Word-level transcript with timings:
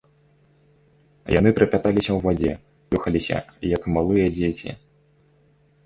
Яны 1.33 1.49
трапяталіся 1.59 2.05
ў 2.13 2.17
вадзе, 2.25 2.51
плёхаліся, 2.89 3.37
як 3.77 3.81
малыя 3.99 4.27
дзеці. 4.37 4.71